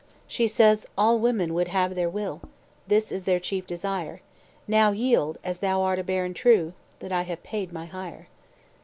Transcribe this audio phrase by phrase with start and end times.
[0.27, 2.41] She says ALL WOMEN WOULD HAVE THEIR WILL,
[2.87, 4.21] This is their chief desire;
[4.67, 8.27] Now yield, as thou art a baron true, That I have paid my hire."